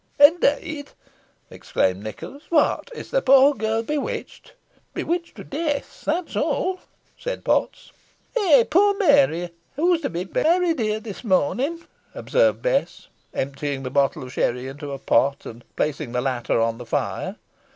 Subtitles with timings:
[0.19, 0.89] "Indeed!"
[1.51, 2.41] exclaimed Nicholas.
[2.49, 4.53] "What, is the poor girl bewitched?"
[4.95, 6.79] "Bewitched to death that's all,"
[7.15, 7.91] said Potts.
[8.35, 9.51] "Eigh poor Meary!
[9.75, 11.85] hoo's to be berried here this mornin,"
[12.15, 16.79] observed Bess, emptying the bottle of sherris into a pot, and placing the latter on
[16.79, 17.35] the fire.